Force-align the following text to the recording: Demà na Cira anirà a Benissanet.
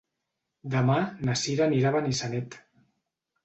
Demà 0.75 0.95
na 1.29 1.37
Cira 1.43 1.67
anirà 1.67 1.95
a 1.95 1.99
Benissanet. 2.01 2.61